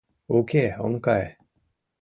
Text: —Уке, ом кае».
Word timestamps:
—Уке, 0.37 0.63
ом 0.85 0.93
кае». 1.05 1.27